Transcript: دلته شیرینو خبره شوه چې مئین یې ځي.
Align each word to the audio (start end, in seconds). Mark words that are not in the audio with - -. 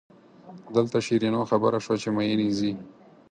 دلته 0.75 0.97
شیرینو 1.05 1.41
خبره 1.51 1.79
شوه 1.85 1.95
چې 2.01 2.09
مئین 2.15 2.39
یې 2.45 2.51
ځي. 2.59 2.71